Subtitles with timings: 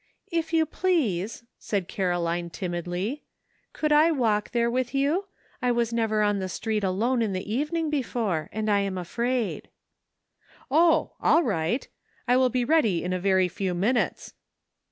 [0.31, 3.21] "If you please," said Caroline timidly,
[3.71, 5.27] "could I walk there with you?
[5.61, 9.69] I was never on the street alone in the evening before, and I am afraid.""
[10.71, 11.13] Oh!
[11.21, 11.87] all right;
[12.27, 14.33] I will be ready in a very few minutes.